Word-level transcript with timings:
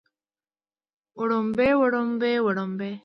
وړومبي 1.19 1.71
وړومبۍ 1.81 2.35
وړومبنۍ 2.45 2.93